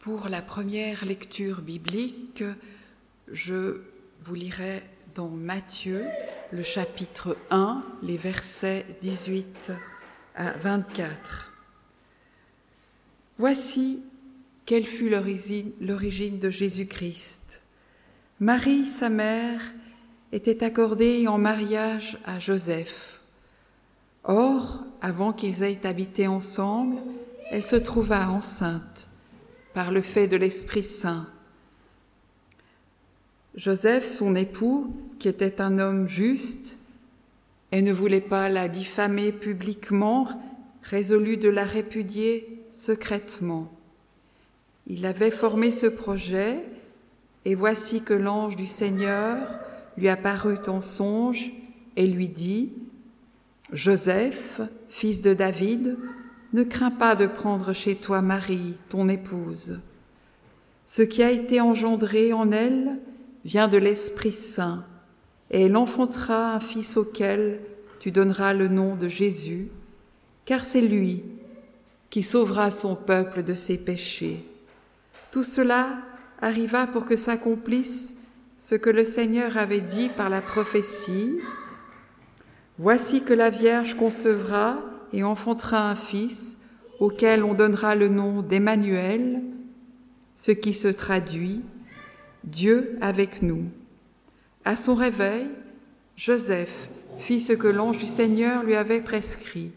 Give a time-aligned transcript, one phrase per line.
[0.00, 2.42] Pour la première lecture biblique,
[3.30, 3.82] je
[4.24, 4.82] vous lirai
[5.14, 6.06] dans Matthieu,
[6.52, 9.72] le chapitre 1, les versets 18
[10.36, 11.52] à 24.
[13.36, 14.02] Voici
[14.64, 17.62] quelle fut l'origine de Jésus-Christ.
[18.40, 19.60] Marie, sa mère,
[20.32, 23.20] était accordée en mariage à Joseph.
[24.24, 26.96] Or, avant qu'ils aient habité ensemble,
[27.50, 29.09] elle se trouva enceinte
[29.74, 31.28] par le fait de l'Esprit Saint.
[33.54, 36.76] Joseph, son époux, qui était un homme juste
[37.72, 40.28] et ne voulait pas la diffamer publiquement,
[40.82, 43.70] résolut de la répudier secrètement.
[44.86, 46.64] Il avait formé ce projet,
[47.44, 49.60] et voici que l'ange du Seigneur
[49.96, 51.52] lui apparut en songe
[51.96, 52.72] et lui dit,
[53.72, 55.96] Joseph, fils de David,
[56.52, 59.78] ne crains pas de prendre chez toi Marie, ton épouse.
[60.86, 62.98] Ce qui a été engendré en elle
[63.44, 64.84] vient de l'Esprit Saint,
[65.50, 67.60] et elle enfantera un fils auquel
[68.00, 69.68] tu donneras le nom de Jésus,
[70.44, 71.22] car c'est lui
[72.08, 74.44] qui sauvera son peuple de ses péchés.
[75.30, 75.98] Tout cela
[76.40, 78.16] arriva pour que s'accomplisse
[78.56, 81.38] ce que le Seigneur avait dit par la prophétie.
[82.78, 84.78] Voici que la Vierge concevra
[85.12, 86.58] et enfantera un fils
[86.98, 89.42] auquel on donnera le nom d'Emmanuel,
[90.36, 91.62] ce qui se traduit
[92.44, 93.64] Dieu avec nous.
[94.64, 95.46] À son réveil,
[96.16, 99.72] Joseph fit ce que l'ange du Seigneur lui avait prescrit.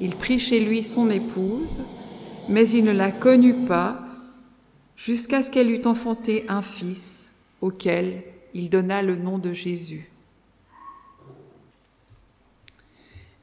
[0.00, 1.82] Il prit chez lui son épouse,
[2.48, 4.00] mais il ne la connut pas
[4.96, 8.22] jusqu'à ce qu'elle eût enfanté un fils auquel
[8.54, 10.08] il donna le nom de Jésus.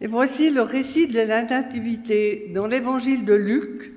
[0.01, 3.93] Et voici le récit de la Nativité dans l'évangile de Luc,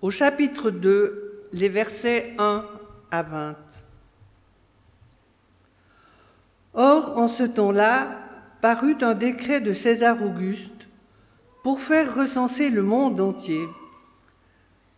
[0.00, 2.64] au chapitre 2, les versets 1
[3.10, 3.56] à 20.
[6.72, 8.20] Or, en ce temps-là,
[8.62, 10.88] parut un décret de César Auguste
[11.62, 13.68] pour faire recenser le monde entier.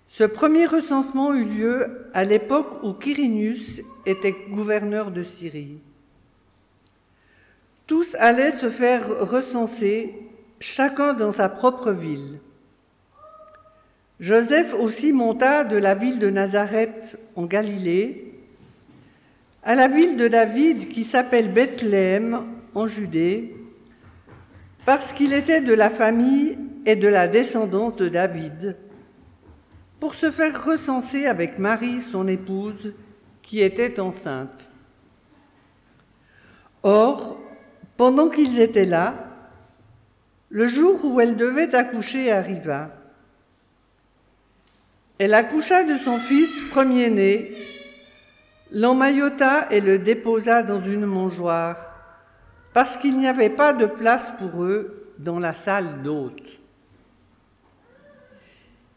[0.07, 5.81] Ce premier recensement eut lieu à l'époque où Quirinius était gouverneur de Syrie.
[7.91, 10.15] Tous allaient se faire recenser,
[10.61, 12.39] chacun dans sa propre ville.
[14.21, 18.33] Joseph aussi monta de la ville de Nazareth en Galilée
[19.65, 22.47] à la ville de David qui s'appelle Bethléem
[22.77, 23.57] en Judée,
[24.85, 28.77] parce qu'il était de la famille et de la descendance de David,
[29.99, 32.95] pour se faire recenser avec Marie, son épouse,
[33.43, 34.71] qui était enceinte.
[36.85, 37.37] Or,
[38.01, 39.13] pendant qu'ils étaient là,
[40.49, 42.89] le jour où elle devait accoucher arriva.
[45.19, 47.53] Elle accoucha de son fils premier-né,
[48.73, 51.77] l'emmaillota et le déposa dans une mangeoire,
[52.73, 56.59] parce qu'il n'y avait pas de place pour eux dans la salle d'hôtes.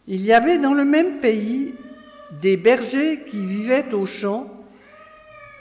[0.07, 1.75] Il y avait dans le même pays
[2.41, 4.47] des bergers qui vivaient aux champs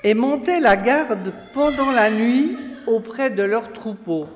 [0.05, 4.28] et montaient la garde pendant la nuit auprès de leurs troupeaux.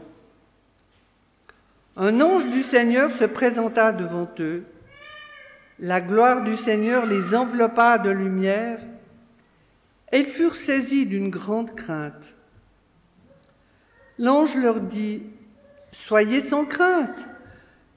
[1.97, 4.65] Un ange du Seigneur se présenta devant eux.
[5.79, 8.81] La gloire du Seigneur les enveloppa de lumière.
[10.13, 12.37] Et ils furent saisis d'une grande crainte.
[14.19, 15.23] L'ange leur dit,
[15.93, 17.29] Soyez sans crainte,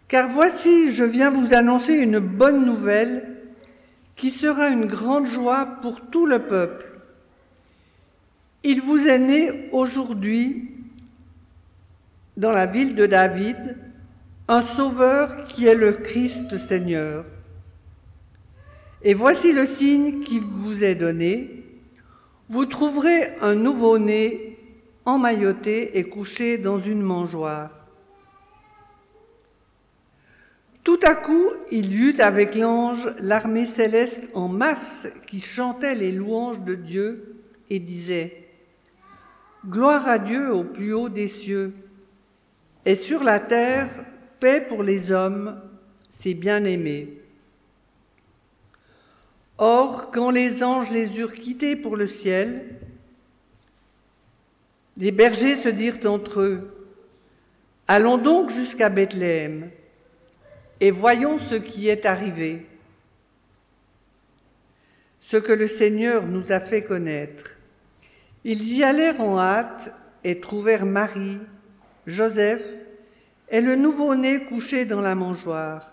[0.08, 3.36] car voici, je viens vous annoncer une bonne nouvelle
[4.16, 6.89] qui sera une grande joie pour tout le peuple.
[8.64, 10.70] Il vous est né aujourd'hui
[12.36, 13.78] dans la ville de David
[14.50, 17.24] un sauveur qui est le Christ Seigneur.
[19.02, 21.64] Et voici le signe qui vous est donné.
[22.50, 24.58] Vous trouverez un nouveau-né
[25.06, 27.86] emmailloté et couché dans une mangeoire.
[30.84, 36.12] Tout à coup, il y eut avec l'ange l'armée céleste en masse qui chantait les
[36.12, 37.36] louanges de Dieu
[37.70, 38.49] et disait
[39.68, 41.74] Gloire à Dieu au plus haut des cieux,
[42.86, 43.90] et sur la terre,
[44.40, 45.62] paix pour les hommes,
[46.10, 47.22] ses bien-aimés.
[49.58, 52.80] Or, quand les anges les eurent quittés pour le ciel,
[54.96, 56.80] les bergers se dirent entre eux,
[57.92, 59.72] Allons donc jusqu'à Bethléem
[60.80, 62.68] et voyons ce qui est arrivé,
[65.22, 67.58] ce que le Seigneur nous a fait connaître.
[68.44, 69.94] Ils y allèrent en hâte
[70.24, 71.40] et trouvèrent Marie,
[72.08, 72.64] Joseph
[73.50, 75.92] et le nouveau-né couché dans la mangeoire.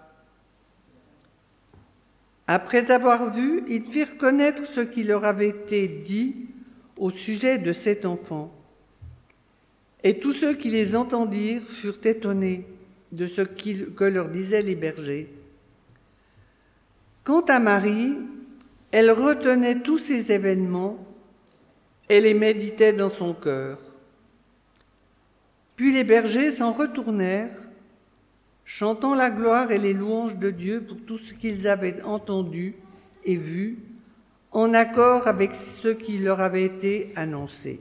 [2.47, 6.47] Après avoir vu, ils firent connaître ce qui leur avait été dit
[6.97, 8.53] au sujet de cet enfant.
[10.05, 12.67] Et tous ceux qui les entendirent furent étonnés
[13.11, 15.33] de ce que leur disaient les bergers.
[17.25, 18.15] Quant à Marie,
[18.93, 21.05] elle retenait tous ces événements
[22.09, 23.79] et les méditait dans son cœur.
[25.77, 27.69] Puis les bergers s'en retournèrent,
[28.65, 32.75] chantant la gloire et les louanges de Dieu pour tout ce qu'ils avaient entendu
[33.25, 33.79] et vu,
[34.53, 37.81] en accord avec ce qui leur avait été annoncé.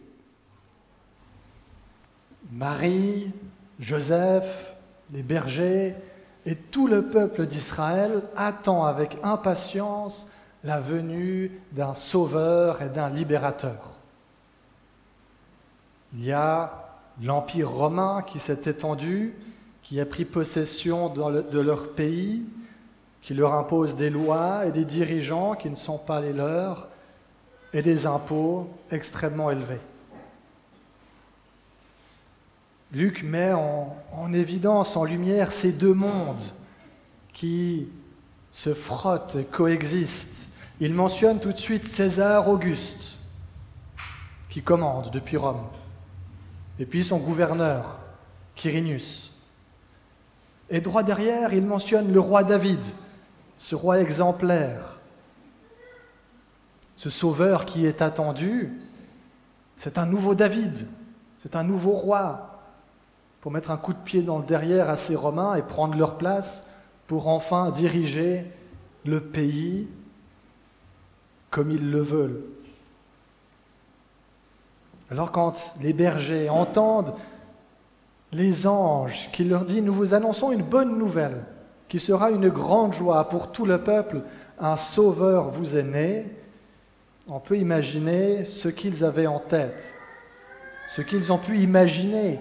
[2.51, 3.31] Marie,
[3.79, 4.73] Joseph,
[5.13, 5.95] les bergers
[6.45, 10.29] et tout le peuple d'Israël attend avec impatience
[10.63, 13.94] la venue d'un sauveur et d'un libérateur.
[16.17, 16.85] Il y a
[17.21, 19.33] l'Empire romain qui s'est étendu,
[19.83, 22.45] qui a pris possession de leur pays,
[23.21, 26.87] qui leur impose des lois et des dirigeants qui ne sont pas les leurs,
[27.73, 29.81] et des impôts extrêmement élevés.
[32.93, 36.41] Luc met en, en, évidence, en lumière ces deux mondes
[37.33, 37.89] qui
[38.53, 40.47] se frottent et coexistent.
[40.79, 43.17] Il mentionne tout de suite César Auguste,
[44.47, 45.59] qui commande depuis Rome
[46.79, 47.99] et puis son gouverneur,
[48.55, 49.31] Quirinius.
[50.69, 52.83] Et droit derrière, il mentionne le roi David,
[53.57, 54.99] ce roi exemplaire,
[56.95, 58.73] ce sauveur qui est attendu.
[59.75, 60.87] C'est un nouveau David,
[61.39, 62.55] c'est un nouveau roi,
[63.41, 66.17] pour mettre un coup de pied dans le derrière à ces Romains et prendre leur
[66.17, 66.71] place
[67.05, 68.43] pour enfin diriger
[69.05, 69.87] le pays
[71.51, 72.41] comme ils le veulent.
[75.11, 77.13] Alors quand les bergers entendent
[78.31, 81.45] les anges qui leur disent, nous vous annonçons une bonne nouvelle,
[81.87, 84.21] qui sera une grande joie pour tout le peuple,
[84.59, 86.25] un sauveur vous est né,
[87.27, 89.95] on peut imaginer ce qu'ils avaient en tête,
[90.87, 92.39] ce qu'ils ont pu imaginer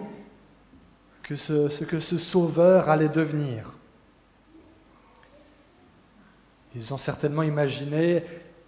[1.22, 3.72] que ce, ce que ce sauveur allait devenir.
[6.74, 8.24] Ils ont certainement imaginé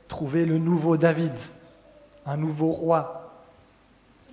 [0.08, 1.32] trouver le nouveau David,
[2.24, 3.25] un nouveau roi,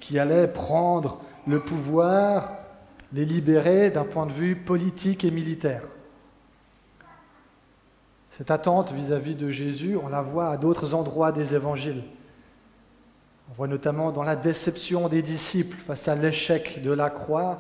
[0.04, 2.52] qui allait prendre le pouvoir,
[3.14, 5.84] les libérer d'un point de vue politique et militaire.
[8.30, 12.04] Cette attente vis-à-vis de Jésus, on la voit à d'autres endroits des évangiles.
[13.50, 17.60] On voit notamment dans la déception des disciples face à l'échec de la croix,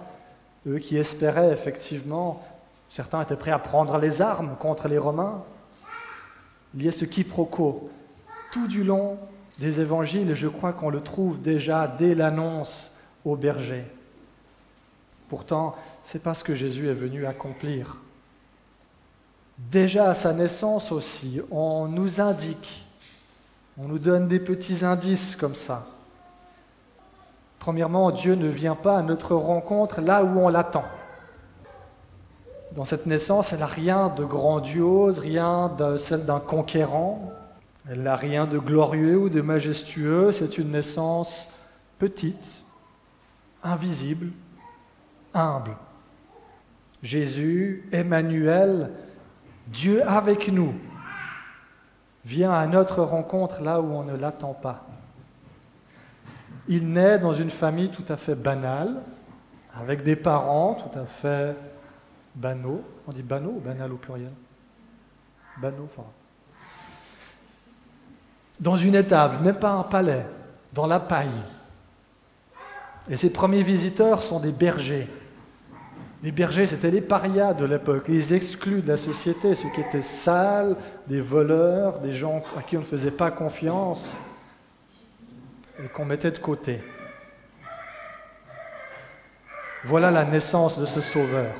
[0.67, 2.43] eux qui espéraient effectivement,
[2.89, 5.45] certains étaient prêts à prendre les armes contre les Romains.
[6.75, 7.89] Il y a ce quiproquo
[8.51, 9.17] tout du long
[9.59, 13.85] des évangiles, je crois qu'on le trouve déjà dès l'annonce au berger.
[15.29, 17.97] Pourtant, c'est pas ce que Jésus est venu accomplir.
[19.57, 22.85] Déjà à sa naissance aussi, on nous indique,
[23.77, 25.87] on nous donne des petits indices comme ça.
[27.59, 30.83] Premièrement, Dieu ne vient pas à notre rencontre là où on l'attend.
[32.73, 37.31] Dans cette naissance, elle n'a rien de grandiose, rien de celle d'un conquérant,
[37.89, 41.49] elle n'a rien de glorieux ou de majestueux, c'est une naissance
[41.99, 42.63] petite,
[43.61, 44.31] invisible,
[45.33, 45.75] humble.
[47.01, 48.91] Jésus, Emmanuel,
[49.67, 50.73] Dieu avec nous,
[52.23, 54.87] vient à notre rencontre là où on ne l'attend pas.
[56.69, 59.01] Il naît dans une famille tout à fait banale,
[59.75, 61.57] avec des parents tout à fait
[62.35, 62.81] banaux.
[63.07, 64.31] On dit banaux ou banal au pluriel?
[65.61, 66.07] Banaux, enfin
[68.59, 70.25] dans une étable, même pas un palais,
[70.73, 71.27] dans la paille.
[73.09, 75.09] Et ces premiers visiteurs sont des bergers.
[76.21, 80.01] Les bergers, c'était les parias de l'époque, les exclus de la société, ceux qui étaient
[80.01, 84.07] sales, des voleurs, des gens à qui on ne faisait pas confiance
[85.83, 86.81] et qu'on mettait de côté.
[89.83, 91.53] Voilà la naissance de ce Sauveur.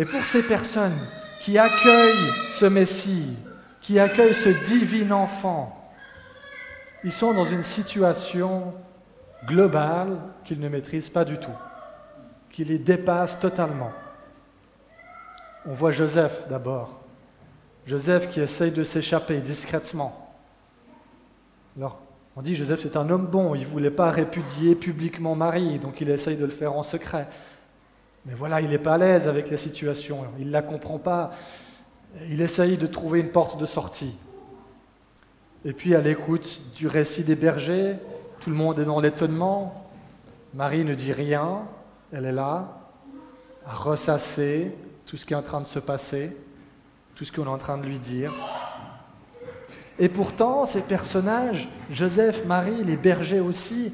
[0.00, 0.98] Et pour ces personnes
[1.40, 3.36] qui accueillent ce Messie,
[3.80, 5.79] qui accueillent ce divin enfant,
[7.04, 8.74] ils sont dans une situation
[9.46, 11.50] globale qu'ils ne maîtrisent pas du tout,
[12.50, 13.92] qui les dépasse totalement.
[15.66, 17.00] On voit Joseph d'abord.
[17.86, 20.34] Joseph qui essaye de s'échapper discrètement.
[21.76, 22.00] Alors,
[22.36, 26.00] on dit Joseph c'est un homme bon, il ne voulait pas répudier publiquement Marie, donc
[26.00, 27.28] il essaye de le faire en secret.
[28.26, 31.30] Mais voilà, il n'est pas à l'aise avec la situation, il ne la comprend pas.
[32.28, 34.18] Il essaye de trouver une porte de sortie.
[35.64, 37.96] Et puis à l'écoute du récit des bergers,
[38.40, 39.86] tout le monde est dans l'étonnement.
[40.54, 41.66] Marie ne dit rien,
[42.12, 42.80] elle est là,
[43.66, 44.74] à ressasser
[45.04, 46.34] tout ce qui est en train de se passer,
[47.14, 48.32] tout ce qu'on est en train de lui dire.
[49.98, 53.92] Et pourtant, ces personnages, Joseph, Marie, les bergers aussi,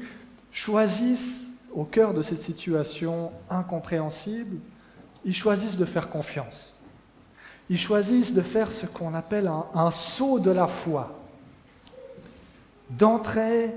[0.51, 4.57] choisissent au cœur de cette situation incompréhensible,
[5.25, 6.73] ils choisissent de faire confiance.
[7.69, 11.13] Ils choisissent de faire ce qu'on appelle un, un, saut de la foi,
[12.89, 13.73] d'entrer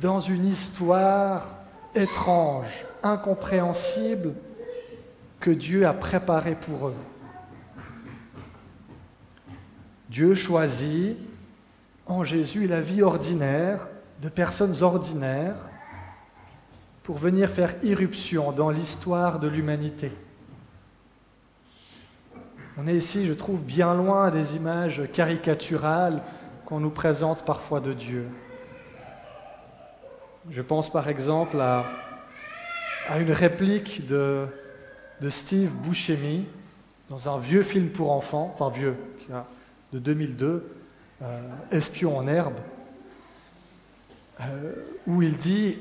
[0.00, 1.46] dans une histoire
[1.94, 4.34] étrange, incompréhensible,
[5.40, 6.96] que Dieu a préparée pour eux.
[10.10, 11.16] Dieu choisit
[12.06, 13.88] en Jésus la vie ordinaire
[14.20, 15.68] de personnes ordinaires
[17.02, 20.12] pour venir faire irruption dans l'histoire de l'humanité.
[22.76, 26.22] On est ici, je trouve, bien loin des images caricaturales
[26.70, 28.28] qu'on nous présente parfois de Dieu.
[30.50, 31.84] Je pense par exemple à,
[33.18, 34.46] une réplique de,
[35.20, 36.46] de Steve Buscemi
[37.08, 38.94] dans un vieux film pour enfants, enfin vieux,
[39.92, 40.70] de 2002,
[41.22, 41.40] euh,
[41.72, 42.54] Espion en herbe,
[44.40, 44.72] euh,
[45.08, 45.76] où il dit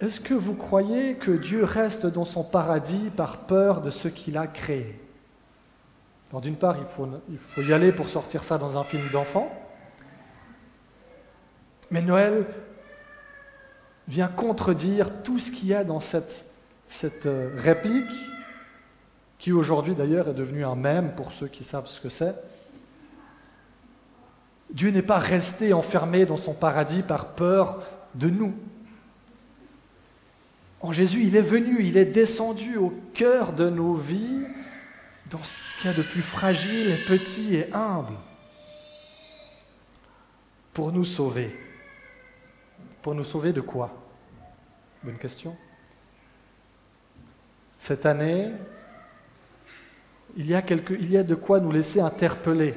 [0.00, 4.38] Est-ce que vous croyez que Dieu reste dans son paradis par peur de ce qu'il
[4.38, 4.94] a créé?
[6.30, 6.84] Alors d'une part, il
[7.38, 9.50] faut, y aller pour sortir ça dans un film d'enfant,
[11.90, 12.46] mais Noël
[14.08, 16.46] vient contredire tout ce qu'il y a dans cette,
[16.86, 18.10] cette euh, réplique,
[19.38, 22.34] qui aujourd'hui d'ailleurs est devenue un mème pour ceux qui savent ce que c'est.
[24.70, 27.82] Dieu n'est pas resté enfermé dans son paradis par peur
[28.14, 28.54] de nous.
[30.80, 34.42] En Jésus, il est venu, il est descendu au cœur de nos vies,
[35.30, 38.14] dans ce qu'il y a de plus fragile et petit et humble,
[40.72, 41.56] pour nous sauver.
[43.02, 43.90] Pour nous sauver de quoi?
[45.02, 45.56] Bonne question.
[47.78, 48.50] Cette année,
[50.36, 52.74] il y, a il y a de quoi nous laisser interpeller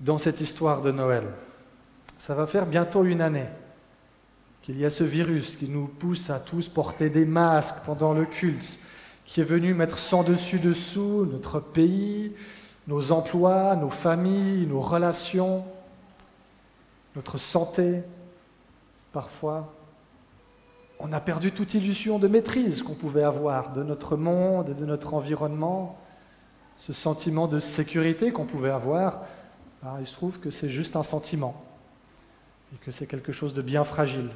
[0.00, 1.24] dans cette histoire de Noël.
[2.18, 3.46] Ça va faire bientôt une année
[4.62, 8.26] qu'il y a ce virus qui nous pousse à tous porter des masques pendant le
[8.26, 8.78] culte,
[9.28, 12.32] qui est venu mettre sans dessus dessous notre pays,
[12.86, 15.66] nos emplois, nos familles, nos relations,
[17.14, 18.04] notre santé,
[19.12, 19.74] parfois.
[20.98, 24.86] On a perdu toute illusion de maîtrise qu'on pouvait avoir de notre monde et de
[24.86, 25.98] notre environnement,
[26.74, 29.20] ce sentiment de sécurité qu'on pouvait avoir
[29.84, 31.62] ah, il se trouve que c'est juste un sentiment
[32.74, 34.30] et que c'est quelque chose de bien fragile.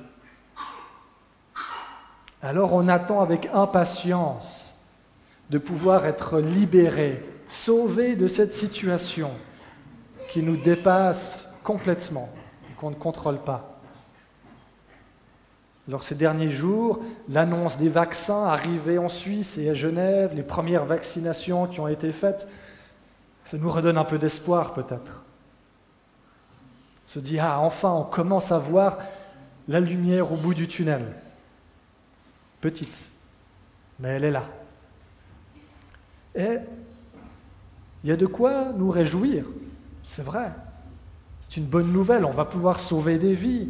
[2.43, 4.72] Alors on attend avec impatience
[5.51, 9.31] de pouvoir être libéré, sauvé de cette situation
[10.31, 12.29] qui nous dépasse complètement
[12.79, 13.81] qu'on ne contrôle pas.
[15.89, 20.85] Alors ces derniers jours, l'annonce des vaccins arrivés en Suisse et à Genève, les premières
[20.85, 22.49] vaccinations qui ont été faites,
[23.45, 25.25] ça nous redonne un peu d'espoir peut-être
[27.13, 28.97] se dit, ah, enfin, on commence à voir
[29.69, 31.15] la lumière au bout du tunnel.
[32.63, 33.11] Petite,
[33.99, 34.45] mais elle est là.
[36.35, 36.59] Et
[38.03, 39.45] il y a de quoi nous réjouir,
[40.03, 40.53] c'est vrai.
[41.41, 43.69] C'est une bonne nouvelle, on va pouvoir sauver des vies,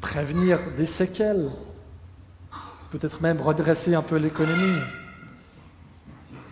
[0.00, 1.50] prévenir des séquelles,
[2.90, 4.80] peut-être même redresser un peu l'économie.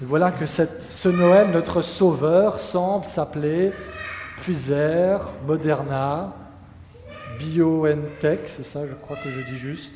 [0.01, 3.73] Et voilà que ce Noël, notre Sauveur semble s'appeler
[4.37, 6.33] Pfizer, Moderna,
[7.39, 9.95] BioNTech, c'est ça, je crois que je dis juste.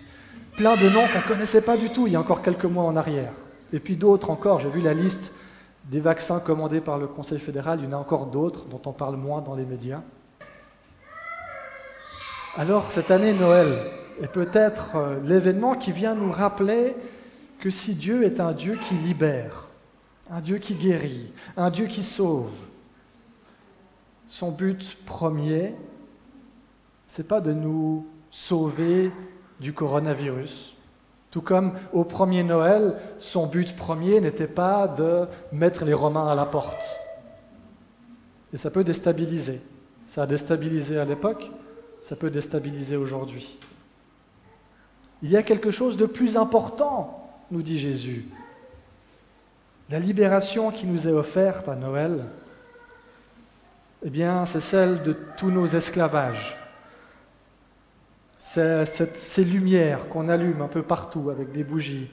[0.56, 2.84] Plein de noms qu'on ne connaissait pas du tout il y a encore quelques mois
[2.84, 3.32] en arrière.
[3.74, 5.32] Et puis d'autres encore, j'ai vu la liste
[5.90, 8.92] des vaccins commandés par le Conseil fédéral, il y en a encore d'autres dont on
[8.92, 10.00] parle moins dans les médias.
[12.54, 13.90] Alors cette année Noël
[14.22, 16.94] est peut-être euh, l'événement qui vient nous rappeler
[17.58, 19.66] que si Dieu est un Dieu qui libère,
[20.30, 22.54] un Dieu qui guérit, un Dieu qui sauve,
[24.28, 25.74] son but premier,
[27.08, 29.10] c'est pas de nous sauver
[29.58, 30.73] du coronavirus.
[31.34, 36.36] Tout comme au premier Noël, son but premier n'était pas de mettre les Romains à
[36.36, 37.00] la porte.
[38.52, 39.60] Et ça peut déstabiliser.
[40.06, 41.50] Ça a déstabilisé à l'époque,
[42.00, 43.58] ça peut déstabiliser aujourd'hui.
[45.24, 48.28] Il y a quelque chose de plus important, nous dit Jésus.
[49.90, 52.22] La libération qui nous est offerte à Noël,
[54.04, 56.63] eh bien, c'est celle de tous nos esclavages.
[58.44, 62.10] Ces lumières qu'on allume un peu partout avec des bougies.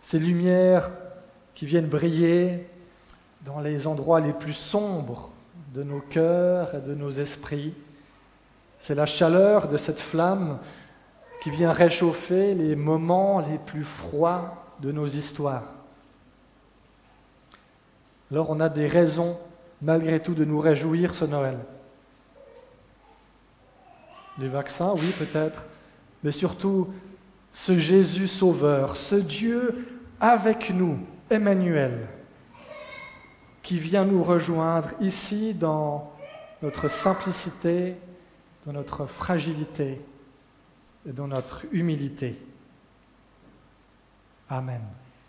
[0.00, 0.90] Ces lumières
[1.54, 2.66] qui viennent briller
[3.44, 5.30] dans les endroits les plus sombres
[5.74, 7.74] de nos cœurs et de nos esprits.
[8.78, 10.58] C'est la chaleur de cette flamme
[11.42, 15.74] qui vient réchauffer les moments les plus froids de nos histoires.
[18.30, 19.38] Alors on a des raisons
[19.82, 21.58] malgré tout de nous réjouir ce Noël.
[24.38, 25.64] Des vaccins, oui peut-être,
[26.22, 26.88] mais surtout
[27.52, 29.86] ce Jésus sauveur, ce Dieu
[30.20, 30.98] avec nous,
[31.30, 32.08] Emmanuel,
[33.62, 36.12] qui vient nous rejoindre ici dans
[36.62, 37.96] notre simplicité,
[38.66, 40.00] dans notre fragilité
[41.06, 42.38] et dans notre humilité.
[44.48, 44.82] Amen.